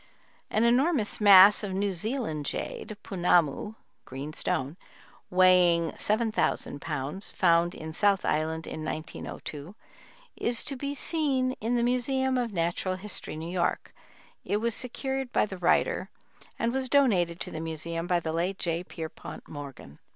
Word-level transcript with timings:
An 0.49 0.63
enormous 0.63 1.21
mass 1.21 1.61
of 1.63 1.73
New 1.73 1.93
Zealand 1.93 2.47
jade 2.47 2.97
(punamu, 3.03 3.75
"green 4.03 4.33
stone") 4.33 4.75
weighing 5.29 5.93
7000 5.95 6.81
pounds, 6.81 7.31
found 7.31 7.75
in 7.75 7.93
South 7.93 8.25
Island 8.25 8.65
in 8.65 8.83
1902, 8.83 9.75
is 10.35 10.63
to 10.63 10.75
be 10.75 10.95
seen 10.95 11.51
in 11.61 11.75
the 11.75 11.83
Museum 11.83 12.35
of 12.39 12.51
Natural 12.51 12.95
History, 12.95 13.35
New 13.35 13.51
York; 13.51 13.93
it 14.43 14.57
was 14.57 14.73
secured 14.73 15.31
by 15.31 15.45
the 15.45 15.59
writer 15.59 16.09
and 16.57 16.73
was 16.73 16.89
donated 16.89 17.39
to 17.41 17.51
the 17.51 17.61
Museum 17.61 18.07
by 18.07 18.19
the 18.19 18.33
late 18.33 18.57
J. 18.57 18.83
Pierpont 18.83 19.47
Morgan. 19.47 19.99